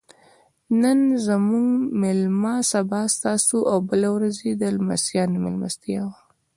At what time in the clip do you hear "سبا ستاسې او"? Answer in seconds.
2.71-3.77